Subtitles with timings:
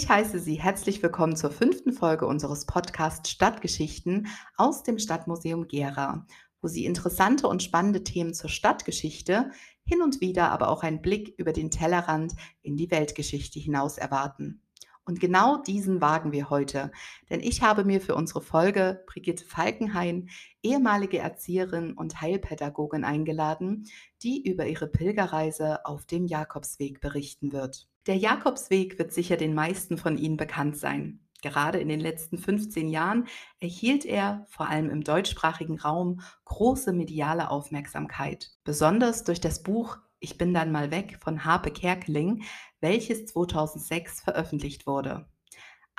[0.00, 6.26] Ich heiße Sie herzlich willkommen zur fünften Folge unseres Podcasts Stadtgeschichten aus dem Stadtmuseum Gera,
[6.62, 9.50] wo Sie interessante und spannende Themen zur Stadtgeschichte,
[9.84, 12.32] hin und wieder aber auch einen Blick über den Tellerrand
[12.62, 14.62] in die Weltgeschichte hinaus erwarten.
[15.04, 16.90] Und genau diesen wagen wir heute,
[17.28, 20.30] denn ich habe mir für unsere Folge Brigitte Falkenhain,
[20.62, 23.84] ehemalige Erzieherin und Heilpädagogin, eingeladen,
[24.22, 27.89] die über ihre Pilgerreise auf dem Jakobsweg berichten wird.
[28.06, 31.20] Der Jakobsweg wird sicher den meisten von Ihnen bekannt sein.
[31.42, 33.26] Gerade in den letzten 15 Jahren
[33.60, 38.50] erhielt er, vor allem im deutschsprachigen Raum, große mediale Aufmerksamkeit.
[38.64, 42.44] Besonders durch das Buch Ich bin dann mal weg von Harpe Kerkeling,
[42.80, 45.26] welches 2006 veröffentlicht wurde.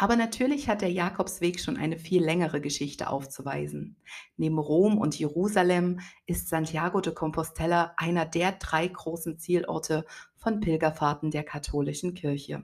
[0.02, 3.98] Aber natürlich hat der Jakobsweg schon eine viel längere Geschichte aufzuweisen.
[4.36, 10.06] Neben Rom und Jerusalem ist Santiago de Compostela einer der drei großen Zielorte
[10.42, 12.64] von Pilgerfahrten der katholischen Kirche.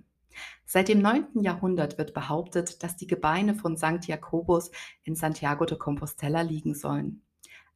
[0.65, 1.41] Seit dem 9.
[1.41, 4.07] Jahrhundert wird behauptet, dass die Gebeine von St.
[4.07, 4.71] Jakobus
[5.03, 7.21] in Santiago de Compostela liegen sollen.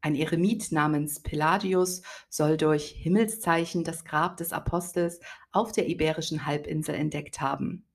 [0.01, 5.19] Ein Eremit namens Palladius soll durch Himmelszeichen das Grab des Apostels
[5.51, 7.85] auf der Iberischen Halbinsel entdeckt haben.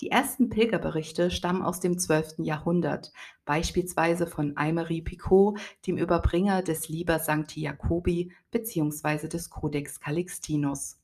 [0.00, 2.36] Die ersten Pilgerberichte stammen aus dem 12.
[2.38, 3.12] Jahrhundert,
[3.44, 9.28] beispielsweise von Aymery Picot, dem Überbringer des Liber Sancti Jacobi bzw.
[9.28, 11.03] des Codex Calixtinus.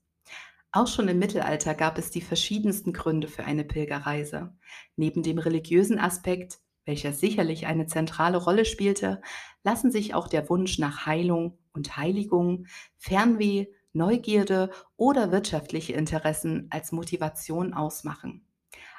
[0.72, 4.54] Auch schon im Mittelalter gab es die verschiedensten Gründe für eine Pilgerreise.
[4.94, 9.20] Neben dem religiösen Aspekt, welcher sicherlich eine zentrale Rolle spielte,
[9.64, 12.66] lassen sich auch der Wunsch nach Heilung und Heiligung,
[12.98, 18.46] Fernweh, Neugierde oder wirtschaftliche Interessen als Motivation ausmachen.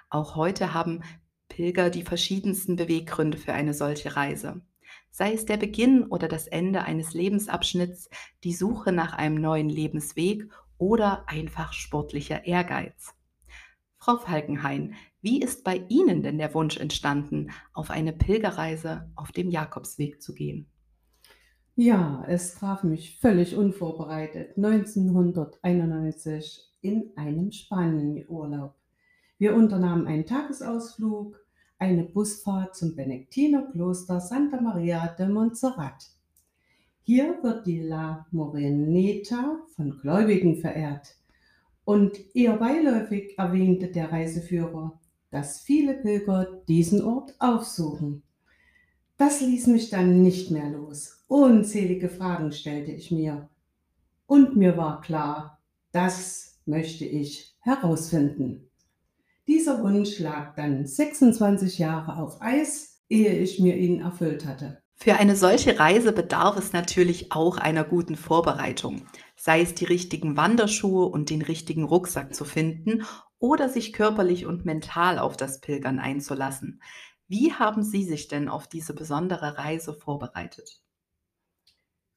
[0.10, 1.04] Auch heute haben
[1.48, 4.62] Pilger die verschiedensten Beweggründe für eine solche Reise.
[5.10, 8.10] Sei es der Beginn oder das Ende eines Lebensabschnitts,
[8.44, 10.50] die Suche nach einem neuen Lebensweg
[10.82, 13.14] oder einfach sportlicher Ehrgeiz.
[13.98, 19.52] Frau Falkenhain, wie ist bei Ihnen denn der Wunsch entstanden, auf eine Pilgerreise auf dem
[19.52, 20.66] Jakobsweg zu gehen?
[21.76, 28.74] Ja, es traf mich völlig unvorbereitet 1991 in einem Spanienurlaub.
[29.38, 31.40] Wir unternahmen einen Tagesausflug,
[31.78, 36.10] eine Busfahrt zum Benediktinerkloster Santa Maria de Montserrat.
[37.04, 41.16] Hier wird die La Moreneta von Gläubigen verehrt.
[41.84, 45.00] Und eher beiläufig erwähnte der Reiseführer,
[45.32, 48.22] dass viele Pilger diesen Ort aufsuchen.
[49.18, 51.24] Das ließ mich dann nicht mehr los.
[51.28, 53.50] Unzählige Fragen stellte ich mir.
[54.28, 55.60] Und mir war klar,
[55.92, 58.70] das möchte ich herausfinden.
[59.48, 64.82] Dieser Wunsch lag dann 26 Jahre auf Eis, ehe ich mir ihn erfüllt hatte.
[65.02, 70.38] Für eine solche Reise bedarf es natürlich auch einer guten Vorbereitung, sei es die richtigen
[70.38, 73.04] Wanderschuhe und den richtigen Rucksack zu finden
[73.40, 76.84] oder sich körperlich und mental auf das Pilgern einzulassen.
[77.28, 80.84] Wie haben Sie sich denn auf diese besondere Reise vorbereitet?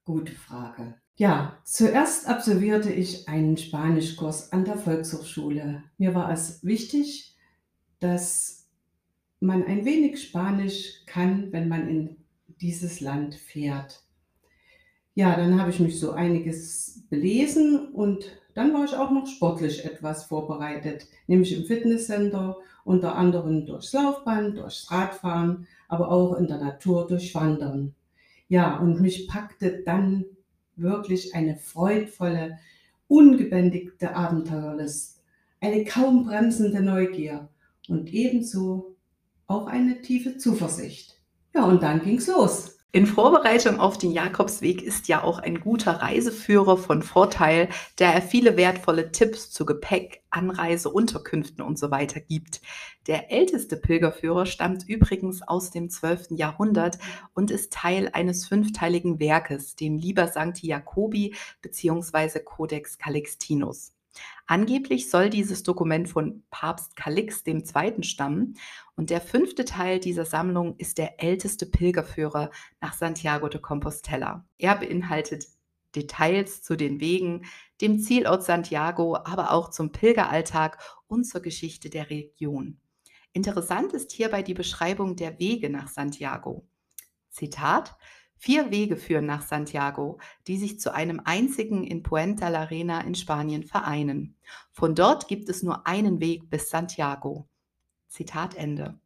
[0.05, 0.97] Gute Frage.
[1.17, 5.85] Ja, zuerst absolvierte ich einen Spanischkurs an der Volkshochschule.
[5.97, 7.35] Mir war es wichtig,
[8.01, 8.69] dass
[9.41, 12.24] man ein wenig Spanisch kann, wenn man in
[12.65, 14.03] dieses Land fährt.
[15.15, 19.85] Ja, dann habe ich mich so einiges belesen und dann war ich auch noch sportlich
[19.85, 26.57] etwas vorbereitet, nämlich im Fitnesscenter, unter anderem durchs Laufband, durchs Radfahren, aber auch in der
[26.57, 27.95] Natur durch Wandern.
[28.49, 30.25] Ja, und mich packte dann
[30.75, 32.59] wirklich eine freudvolle,
[33.09, 35.23] ungebändigte Abenteuerlust,
[35.61, 37.51] eine kaum bremsende Neugier
[37.89, 38.97] und ebenso
[39.47, 41.14] auch eine tiefe Zuversicht.
[41.55, 42.75] Ja, und dann ging's los.
[42.91, 48.23] In Vorbereitung auf den Jakobsweg ist ja auch ein guter Reiseführer von Vorteil, da er
[48.23, 52.61] viele wertvolle Tipps zu Gepäck, Anreise, Unterkünften und so weiter gibt.
[53.07, 56.31] Der älteste Pilgerführer stammt übrigens aus dem 12.
[56.31, 56.99] Jahrhundert
[57.35, 62.41] und ist Teil eines fünfteiligen Werkes, dem Liber Sancti Jacobi bzw.
[62.45, 63.94] Codex Calixtinus.
[64.47, 68.03] Angeblich soll dieses Dokument von Papst Calix II.
[68.03, 68.59] stammen
[68.97, 72.51] und der fünfte Teil dieser Sammlung ist der älteste Pilgerführer
[72.81, 74.45] nach Santiago de Compostela.
[74.59, 75.47] Er beinhaltet
[75.95, 77.47] Details zu den Wegen,
[77.81, 82.79] dem Zielort Santiago, aber auch zum Pilgeralltag und zur Geschichte der Region.
[83.33, 86.67] Interessant ist hierbei die Beschreibung der Wege nach Santiago.
[87.31, 87.97] Zitat
[88.45, 90.19] Vier Wege führen nach Santiago,
[90.49, 94.37] die sich zu einem einzigen in Puente la Reina in Spanien vereinen.
[94.71, 97.49] Von dort gibt es nur einen Weg bis Santiago.
[98.07, 99.01] Zitat Ende.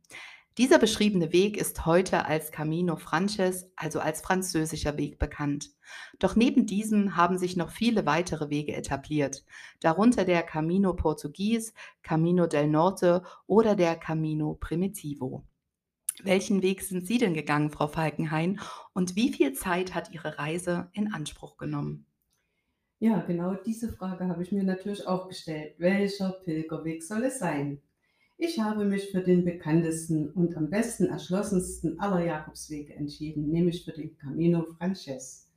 [0.56, 5.70] Dieser beschriebene Weg ist heute als Camino Frances, also als französischer Weg bekannt.
[6.18, 9.44] Doch neben diesem haben sich noch viele weitere Wege etabliert,
[9.78, 15.44] darunter der Camino Portugues, Camino del Norte oder der Camino Primitivo.
[16.24, 18.60] Welchen Weg sind Sie denn gegangen, Frau Falkenhayn,
[18.92, 22.06] und wie viel Zeit hat Ihre Reise in Anspruch genommen?
[22.98, 25.74] Ja, genau diese Frage habe ich mir natürlich auch gestellt.
[25.78, 27.80] Welcher Pilgerweg soll es sein?
[28.36, 33.92] Ich habe mich für den bekanntesten und am besten erschlossensten aller Jakobswege entschieden, nämlich für
[33.92, 35.48] den Camino Frances.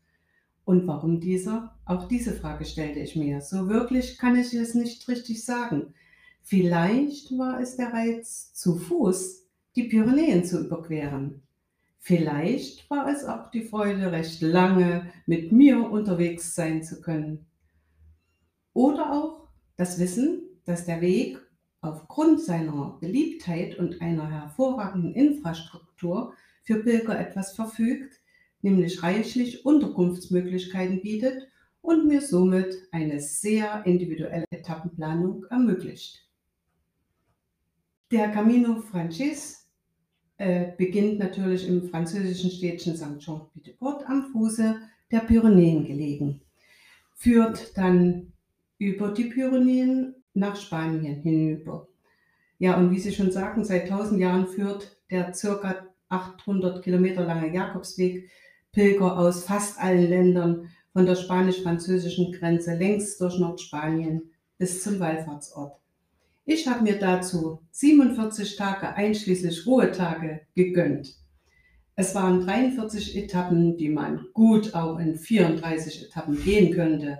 [0.66, 1.76] Und warum dieser?
[1.86, 3.42] Auch diese Frage stellte ich mir.
[3.42, 5.94] So wirklich kann ich es nicht richtig sagen.
[6.44, 9.41] Vielleicht war es der Reiz, zu Fuß
[9.76, 11.42] die Pyrenäen zu überqueren.
[12.00, 17.46] Vielleicht war es auch die Freude, recht lange mit mir unterwegs sein zu können.
[18.74, 19.48] Oder auch
[19.78, 21.40] das Wissen, dass der Weg
[21.82, 26.34] aufgrund seiner Beliebtheit und einer hervorragenden Infrastruktur
[26.64, 28.20] für Pilger etwas verfügt,
[28.62, 31.48] nämlich reichlich Unterkunftsmöglichkeiten bietet
[31.82, 36.28] und mir somit eine sehr individuelle Etappenplanung ermöglicht.
[38.12, 39.61] Der Camino Francis
[40.42, 43.20] äh, beginnt natürlich im französischen Städtchen St.
[43.20, 44.76] Jean-Pied-de-Port am Fuße
[45.12, 46.42] der Pyrenäen gelegen,
[47.14, 48.34] führt dann
[48.80, 51.88] über die Pyrenäen nach Spanien hinüber.
[52.58, 57.54] Ja, und wie Sie schon sagten, seit 1000 Jahren führt der circa 800 Kilometer lange
[57.54, 58.28] Jakobsweg
[58.72, 65.81] Pilger aus fast allen Ländern von der spanisch-französischen Grenze längs durch Nordspanien bis zum Wallfahrtsort.
[66.46, 71.16] Ich habe mir dazu 47 Tage einschließlich Ruhetage gegönnt.
[71.96, 77.20] Es waren 43 Etappen, die man gut auch in 34 Etappen gehen könnte.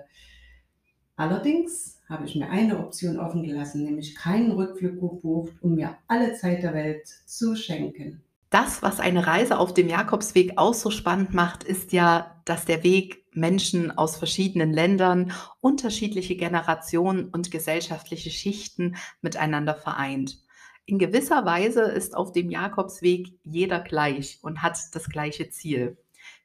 [1.14, 6.34] Allerdings habe ich mir eine Option offen gelassen, nämlich keinen Rückflug gebucht, um mir alle
[6.34, 8.22] Zeit der Welt zu schenken.
[8.52, 12.84] Das, was eine Reise auf dem Jakobsweg auch so spannend macht, ist ja, dass der
[12.84, 15.32] Weg Menschen aus verschiedenen Ländern,
[15.62, 20.36] unterschiedliche Generationen und gesellschaftliche Schichten miteinander vereint.
[20.84, 25.96] In gewisser Weise ist auf dem Jakobsweg jeder gleich und hat das gleiche Ziel.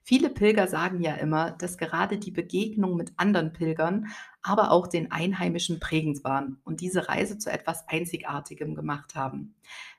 [0.01, 4.07] Viele Pilger sagen ja immer, dass gerade die Begegnung mit anderen Pilgern,
[4.47, 9.55] aber auch den Einheimischen prägend waren und diese Reise zu etwas Einzigartigem gemacht haben.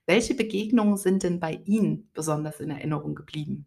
[0.07, 3.67] Welche Begegnungen sind denn bei Ihnen besonders in Erinnerung geblieben?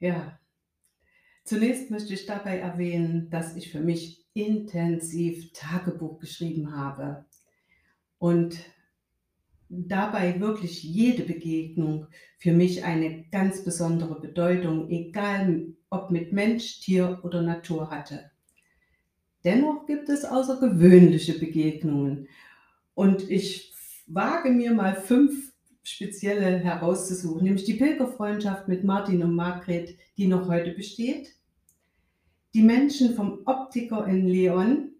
[0.00, 0.38] Ja,
[1.44, 7.24] zunächst möchte ich dabei erwähnen, dass ich für mich intensiv Tagebuch geschrieben habe
[8.18, 8.58] und
[9.68, 12.08] dabei wirklich jede Begegnung
[12.38, 18.33] für mich eine ganz besondere Bedeutung, egal ob mit Mensch, Tier oder Natur hatte.
[19.44, 22.28] Dennoch gibt es außergewöhnliche Begegnungen
[22.94, 23.74] und ich
[24.06, 25.52] wage mir mal fünf
[25.82, 31.34] spezielle herauszusuchen, nämlich die Pilgerfreundschaft mit Martin und Margret, die noch heute besteht,
[32.54, 34.92] die Menschen vom Optiker in Leon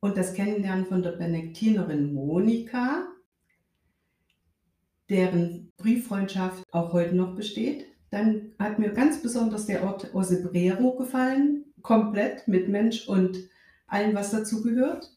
[0.00, 3.08] und das Kennenlernen von der Benediktinerin Monika,
[5.08, 7.86] deren Brieffreundschaft auch heute noch besteht.
[8.10, 13.48] Dann hat mir ganz besonders der Ort Osebrero gefallen, komplett mit Mensch und
[13.90, 15.10] allem, was dazu gehört.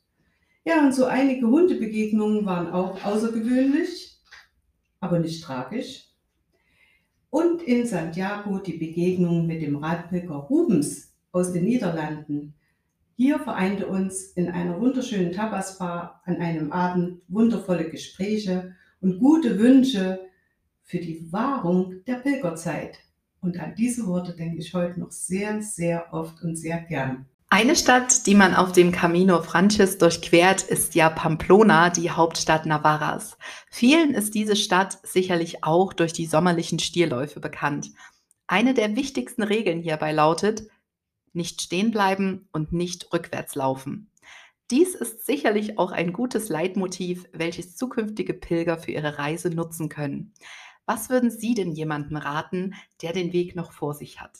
[0.66, 4.18] Ja, und so einige Hundebegegnungen waren auch außergewöhnlich,
[5.00, 6.10] aber nicht tragisch.
[7.30, 12.54] Und in Santiago die Begegnung mit dem Radpilger Rubens aus den Niederlanden.
[13.16, 20.20] Hier vereinte uns in einer wunderschönen Tapasbar an einem Abend wundervolle Gespräche und gute Wünsche
[20.84, 23.00] für die Wahrung der Pilgerzeit.
[23.42, 27.26] Und an diese Worte denke ich heute noch sehr, sehr oft und sehr gern.
[27.54, 33.38] Eine Stadt, die man auf dem Camino Frances durchquert, ist ja Pamplona, die Hauptstadt Navarras.
[33.70, 37.92] Vielen ist diese Stadt sicherlich auch durch die sommerlichen Stierläufe bekannt.
[38.48, 40.64] Eine der wichtigsten Regeln hierbei lautet,
[41.32, 44.10] nicht stehen bleiben und nicht rückwärts laufen.
[44.72, 50.34] Dies ist sicherlich auch ein gutes Leitmotiv, welches zukünftige Pilger für ihre Reise nutzen können.
[50.88, 54.40] Was würden Sie denn jemandem raten, der den Weg noch vor sich hat?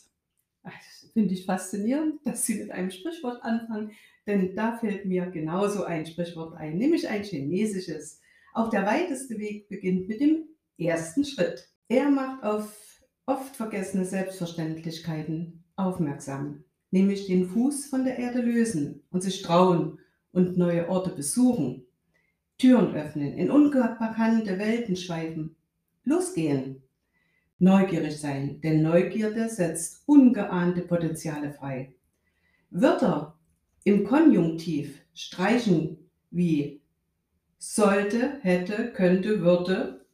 [1.14, 3.92] Finde ich faszinierend, dass Sie mit einem Sprichwort anfangen,
[4.26, 8.20] denn da fällt mir genauso ein Sprichwort ein, nämlich ein chinesisches.
[8.52, 11.68] Auch der weiteste Weg beginnt mit dem ersten Schritt.
[11.88, 19.22] Er macht auf oft vergessene Selbstverständlichkeiten aufmerksam, nämlich den Fuß von der Erde lösen und
[19.22, 19.98] sich trauen
[20.32, 21.86] und neue Orte besuchen,
[22.58, 25.56] Türen öffnen, in unbekannte Welten schweifen,
[26.04, 26.83] losgehen,
[27.58, 31.94] neugierig sein, denn Neugierde setzt ungeahnte Potenziale frei.
[32.70, 33.38] Wörter
[33.84, 35.98] im Konjunktiv streichen
[36.30, 36.82] wie
[37.58, 40.04] sollte, hätte, könnte, würde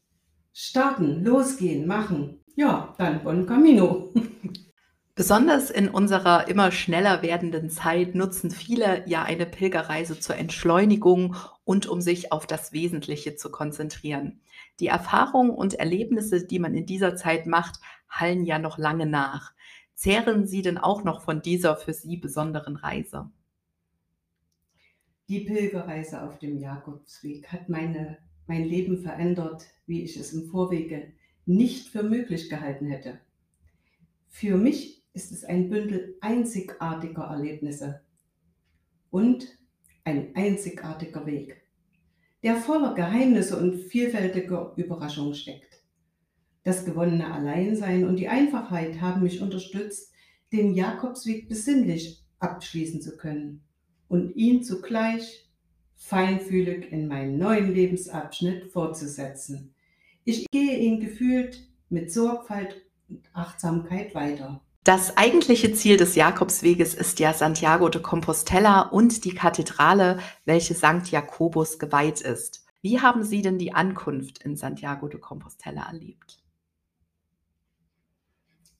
[0.52, 2.40] starten, losgehen, machen.
[2.56, 4.12] Ja, dann Bon Camino.
[5.14, 11.86] Besonders in unserer immer schneller werdenden Zeit nutzen viele ja eine Pilgerreise zur Entschleunigung und
[11.86, 14.40] um sich auf das Wesentliche zu konzentrieren.
[14.80, 19.52] Die Erfahrungen und Erlebnisse, die man in dieser Zeit macht, hallen ja noch lange nach.
[19.94, 23.30] Zehren Sie denn auch noch von dieser für Sie besonderen Reise?
[25.28, 31.12] Die Pilgerreise auf dem Jakobsweg hat meine, mein Leben verändert, wie ich es im Vorwege
[31.44, 33.20] nicht für möglich gehalten hätte.
[34.28, 38.00] Für mich ist es ein Bündel einzigartiger Erlebnisse
[39.10, 39.58] und
[40.04, 41.62] ein einzigartiger Weg,
[42.42, 45.82] der voller Geheimnisse und vielfältiger Überraschungen steckt.
[46.62, 50.12] Das gewonnene Alleinsein und die Einfachheit haben mich unterstützt,
[50.52, 53.62] den Jakobsweg besinnlich abschließen zu können
[54.08, 55.48] und ihn zugleich
[55.96, 59.74] feinfühlig in meinen neuen Lebensabschnitt fortzusetzen.
[60.24, 62.76] Ich gehe ihn gefühlt mit Sorgfalt
[63.08, 64.62] und Achtsamkeit weiter.
[64.82, 71.10] Das eigentliche Ziel des Jakobsweges ist ja Santiago de Compostela und die Kathedrale, welche St.
[71.10, 72.64] Jakobus geweiht ist.
[72.80, 76.42] Wie haben Sie denn die Ankunft in Santiago de Compostela erlebt?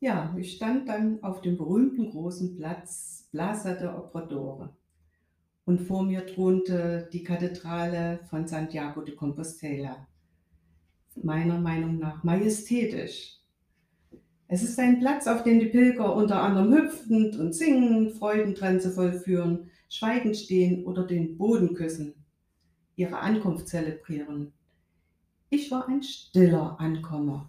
[0.01, 4.75] Ja, ich stand dann auf dem berühmten großen Platz Plaza de Obradore
[5.67, 10.09] und vor mir thronte die Kathedrale von Santiago de Compostela.
[11.23, 13.40] Meiner Meinung nach majestätisch.
[14.53, 19.71] Es ist ein Platz, auf dem die Pilger unter anderem hüpfend und singend Freudentänze vollführen,
[19.89, 22.15] schweigend stehen oder den Boden küssen,
[22.97, 24.53] ihre Ankunft zelebrieren.
[25.51, 27.49] Ich war ein stiller Ankommer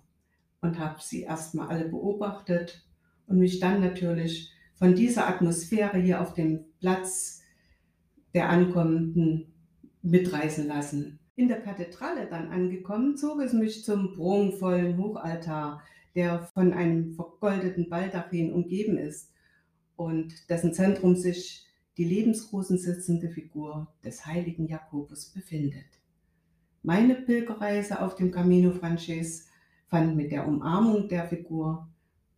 [0.62, 2.86] und habe sie erstmal alle beobachtet
[3.26, 7.42] und mich dann natürlich von dieser Atmosphäre hier auf dem Platz
[8.36, 9.52] der Ankommenden
[10.04, 11.18] mitreißen lassen.
[11.36, 15.82] In der Kathedrale dann angekommen, zog es mich zum prunkvollen Hochaltar,
[16.16, 19.32] der von einem vergoldeten Baldachin umgeben ist
[19.96, 21.66] und dessen Zentrum sich
[21.98, 25.86] die lebensgroßen sitzende Figur des heiligen Jakobus befindet.
[26.84, 29.48] Meine Pilgerreise auf dem Camino Frances
[29.88, 31.88] fand mit der Umarmung der Figur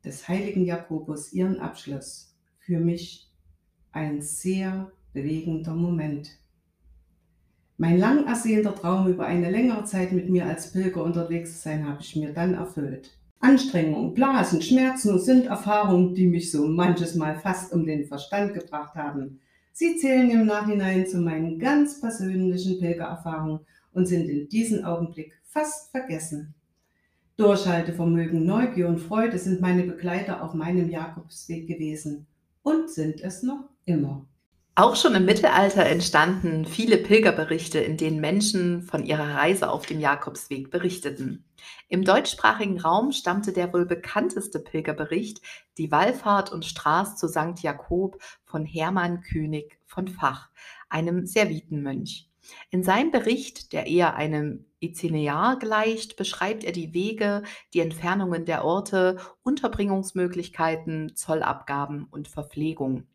[0.04, 2.36] des heiligen Jakobus ihren Abschluss.
[2.60, 3.32] Für mich
[3.92, 6.40] ein sehr bewegender Moment.
[7.78, 11.88] Mein lang ersehnter Traum über eine längere Zeit mit mir als Pilger unterwegs zu sein,
[11.88, 13.18] habe ich mir dann erfüllt.
[13.44, 18.96] Anstrengungen, Blasen, Schmerzen sind Erfahrungen, die mich so manches Mal fast um den Verstand gebracht
[18.96, 19.42] haben.
[19.74, 23.60] Sie zählen im Nachhinein zu meinen ganz persönlichen Pilgererfahrungen
[23.92, 26.54] und sind in diesem Augenblick fast vergessen.
[27.36, 32.28] Durchhaltevermögen, Neugier und Freude sind meine Begleiter auf meinem Jakobsweg gewesen
[32.62, 34.26] und sind es noch immer.
[34.76, 40.00] Auch schon im Mittelalter entstanden viele Pilgerberichte, in denen Menschen von ihrer Reise auf dem
[40.00, 41.46] Jakobsweg berichteten.
[41.90, 45.42] Im deutschsprachigen Raum stammte der wohl bekannteste Pilgerbericht,
[45.78, 47.62] die Wallfahrt und Straß zu St.
[47.62, 50.50] Jakob von Hermann König von Fach,
[50.90, 52.32] einem Servitenmönch.
[52.72, 57.44] In seinem Bericht, der eher einem Itinerar gleicht, beschreibt er die Wege,
[57.76, 63.06] die Entfernungen der Orte, Unterbringungsmöglichkeiten, Zollabgaben und Verpflegung.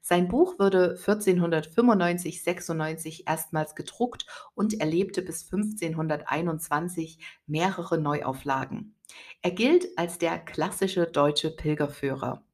[0.00, 8.94] Sein Buch wurde 1495-96 erstmals gedruckt und erlebte bis 1521 mehrere Neuauflagen.
[9.42, 12.44] Er gilt als der klassische deutsche Pilgerführer.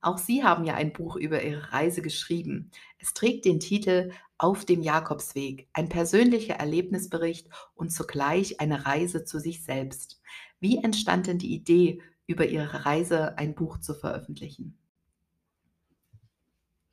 [0.00, 2.70] Auch Sie haben ja ein Buch über Ihre Reise geschrieben.
[2.98, 9.40] Es trägt den Titel Auf dem Jakobsweg, ein persönlicher Erlebnisbericht und zugleich eine Reise zu
[9.40, 10.20] sich selbst.
[10.60, 14.78] Wie entstand denn die Idee, über Ihre Reise ein Buch zu veröffentlichen?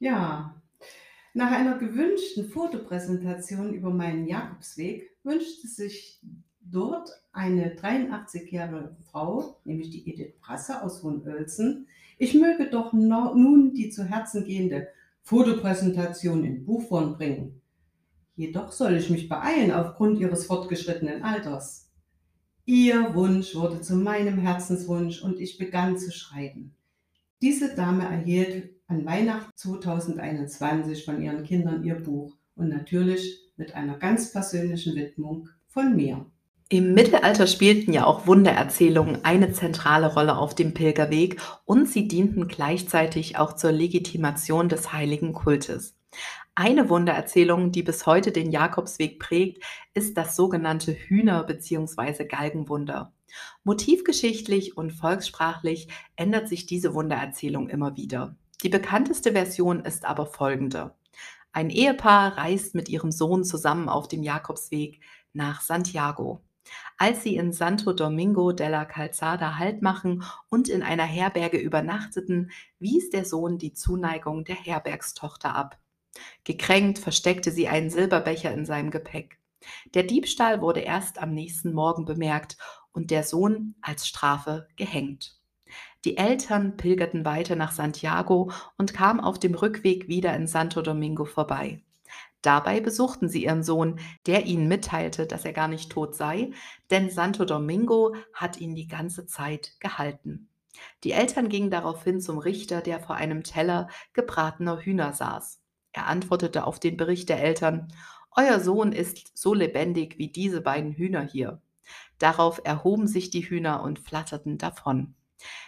[0.04, 0.62] Ja,
[1.34, 6.20] nach einer gewünschten Fotopräsentation über meinen Jakobsweg wünschte sich
[6.60, 13.92] dort eine 83-jährige Frau, nämlich die Edith Prasse aus Hohenölzen, ich möge doch nun die
[13.92, 14.90] zu Herzen gehende
[15.22, 17.62] Fotopräsentation in Buchform bringen.
[18.36, 21.90] Jedoch soll ich mich beeilen aufgrund ihres fortgeschrittenen Alters.
[22.66, 26.76] Ihr Wunsch wurde zu meinem Herzenswunsch und ich begann zu schreiben.
[27.42, 33.98] Diese Dame erhielt an Weihnachten 2021 von ihren Kindern ihr Buch und natürlich mit einer
[33.98, 36.26] ganz persönlichen Widmung von mir.
[36.70, 42.48] Im Mittelalter spielten ja auch Wundererzählungen eine zentrale Rolle auf dem Pilgerweg und sie dienten
[42.48, 45.96] gleichzeitig auch zur Legitimation des heiligen Kultes.
[46.56, 49.64] Eine Wundererzählung, die bis heute den Jakobsweg prägt,
[49.94, 52.26] ist das sogenannte Hühner- bzw.
[52.26, 53.14] Galgenwunder.
[53.64, 58.36] Motivgeschichtlich und volkssprachlich ändert sich diese Wundererzählung immer wieder.
[58.64, 60.96] Die bekannteste Version ist aber folgende.
[61.52, 65.02] Ein Ehepaar reist mit ihrem Sohn zusammen auf dem Jakobsweg
[65.34, 66.42] nach Santiago.
[66.98, 73.10] Als sie in Santo Domingo della Calzada Halt machen und in einer Herberge übernachteten, wies
[73.10, 75.78] der Sohn die Zuneigung der Herbergstochter ab.
[76.46, 79.40] Gekränkt versteckte sie einen Silberbecher in seinem Gepäck.
[79.94, 82.58] Der Diebstahl wurde erst am nächsten Morgen bemerkt
[82.94, 85.43] und der Sohn als Strafe gehängt.
[86.06, 91.24] Die Eltern pilgerten weiter nach Santiago und kamen auf dem Rückweg wieder in Santo Domingo
[91.24, 91.82] vorbei.
[92.42, 96.52] Dabei besuchten sie ihren Sohn, der ihnen mitteilte, dass er gar nicht tot sei,
[96.92, 100.50] denn Santo Domingo hat ihn die ganze Zeit gehalten.
[101.06, 105.62] Die Eltern gingen daraufhin zum Richter, der vor einem Teller gebratener Hühner saß.
[105.94, 107.94] Er antwortete auf den Bericht der Eltern,
[108.36, 111.62] Euer Sohn ist so lebendig wie diese beiden Hühner hier.
[112.18, 115.14] Darauf erhoben sich die Hühner und flatterten davon.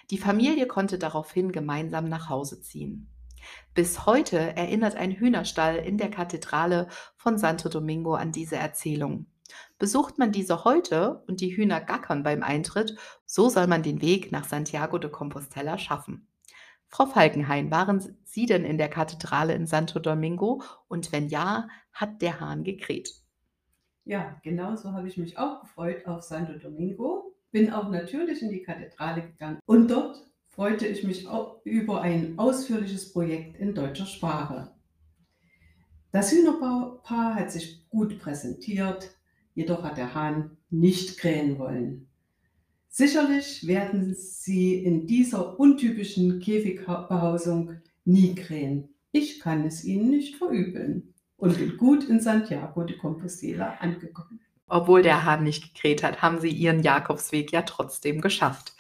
[0.10, 3.10] Die Familie konnte daraufhin gemeinsam nach Hause ziehen.
[3.74, 9.28] Bis heute erinnert ein Hühnerstall in der Kathedrale von Santo Domingo an diese Erzählung.
[9.78, 14.32] Besucht man diese heute und die Hühner gackern beim Eintritt, so soll man den Weg
[14.32, 16.28] nach Santiago de Compostela schaffen.
[16.88, 20.64] Frau Falkenhayn, waren Sie denn in der Kathedrale in Santo Domingo?
[20.88, 23.10] Und wenn ja, hat der Hahn gekräht?
[24.06, 27.35] Ja, genau so habe ich mich auch gefreut auf Santo Domingo.
[27.56, 32.38] Bin auch natürlich in die Kathedrale gegangen und dort freute ich mich auch über ein
[32.38, 34.74] ausführliches Projekt in deutscher Sprache.
[36.12, 39.10] Das Hühnerpaar hat sich gut präsentiert,
[39.54, 42.10] jedoch hat der Hahn nicht krähen wollen.
[42.90, 48.90] Sicherlich werden sie in dieser untypischen Käfigbehausung nie krähen.
[49.14, 54.42] Ich kann es ihnen nicht verübeln und bin gut in Santiago de Compostela angekommen.
[54.68, 58.74] Obwohl der Hahn nicht gekräht hat, haben sie ihren Jakobsweg ja trotzdem geschafft.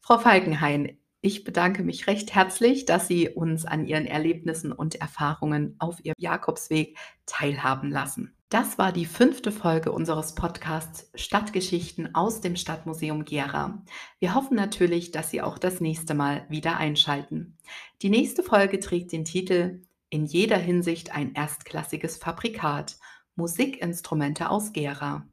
[0.00, 5.74] Frau Falkenhayn, ich bedanke mich recht herzlich, dass Sie uns an Ihren Erlebnissen und Erfahrungen
[5.80, 8.36] auf Ihrem Jakobsweg teilhaben lassen.
[8.50, 13.84] Das war die fünfte Folge unseres Podcasts Stadtgeschichten aus dem Stadtmuseum Gera.
[14.20, 17.58] Wir hoffen natürlich, dass Sie auch das nächste Mal wieder einschalten.
[18.00, 22.96] Die nächste Folge trägt den Titel In jeder Hinsicht ein erstklassiges Fabrikat.
[23.38, 25.24] Musikinstrumente aus Gera.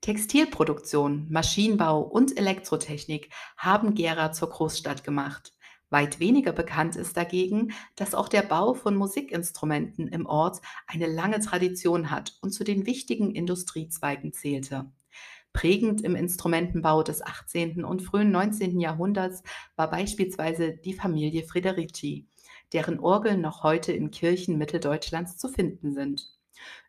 [0.00, 5.52] Textilproduktion, Maschinenbau und Elektrotechnik haben Gera zur Großstadt gemacht.
[5.90, 11.40] Weit weniger bekannt ist dagegen, dass auch der Bau von Musikinstrumenten im Ort eine lange
[11.40, 14.92] Tradition hat und zu den wichtigen Industriezweigen zählte.
[15.52, 17.84] Prägend im Instrumentenbau des 18.
[17.84, 18.78] und frühen 19.
[18.78, 19.42] Jahrhunderts
[19.74, 22.28] war beispielsweise die Familie Frederici,
[22.72, 26.40] deren Orgeln noch heute in Kirchen Mitteldeutschlands zu finden sind.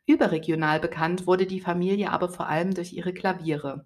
[0.05, 3.85] Überregional bekannt wurde die Familie aber vor allem durch ihre Klaviere.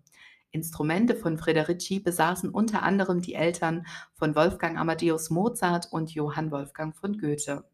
[0.49, 6.95] Instrumente von Frederici besaßen unter anderem die Eltern von Wolfgang Amadeus Mozart und Johann Wolfgang
[6.95, 7.65] von Goethe.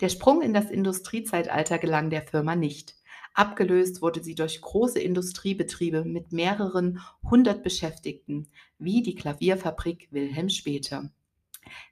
[0.00, 2.96] Der Sprung in das Industriezeitalter gelang der Firma nicht.
[3.34, 11.12] Abgelöst wurde sie durch große Industriebetriebe mit mehreren hundert Beschäftigten, wie die Klavierfabrik Wilhelm Späte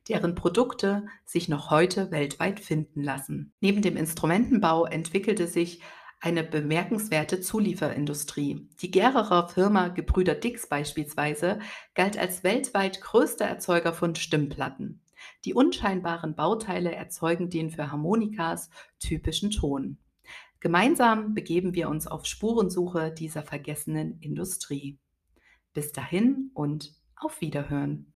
[0.08, 3.52] deren Produkte sich noch heute weltweit finden lassen.
[3.60, 5.80] Neben dem Instrumentenbau entwickelte sich
[6.20, 8.68] eine bemerkenswerte Zulieferindustrie.
[8.80, 11.60] Die Gererer Firma Gebrüder Dix beispielsweise
[11.94, 15.02] galt als weltweit größter Erzeuger von Stimmplatten.
[15.44, 19.98] Die unscheinbaren Bauteile erzeugen den für Harmonikas typischen Ton.
[20.60, 24.98] Gemeinsam begeben wir uns auf Spurensuche dieser vergessenen Industrie.
[25.74, 28.12] Bis dahin und auf Wiederhören.